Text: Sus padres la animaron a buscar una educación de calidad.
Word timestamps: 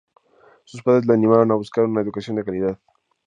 Sus 0.63 0.81
padres 0.81 1.05
la 1.05 1.13
animaron 1.13 1.51
a 1.51 1.55
buscar 1.55 1.83
una 1.85 2.01
educación 2.01 2.35
de 2.35 2.43
calidad. 2.43 2.79